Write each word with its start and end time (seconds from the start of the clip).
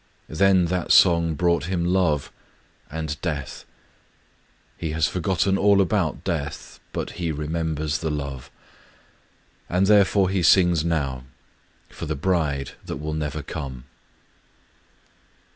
Then 0.33 0.65
that 0.65 0.91
song 0.91 1.35
brought 1.35 1.65
him 1.65 1.85
love— 1.85 2.31
and 2.91 3.21
death. 3.21 3.65
He 4.75 4.93
has 4.93 5.07
forgotten 5.07 5.59
all 5.59 5.79
about 5.79 6.23
death; 6.23 6.79
but 6.91 7.11
he 7.21 7.31
remem 7.31 7.75
bers 7.75 7.99
the 7.99 8.09
love. 8.09 8.49
And 9.69 9.85
therefore 9.85 10.31
he 10.31 10.41
sings 10.41 10.83
now— 10.83 11.25
for 11.89 12.07
the 12.07 12.15
bride 12.15 12.71
that 12.85 12.97
will 12.97 13.13
never 13.13 13.43
come. 13.43 13.83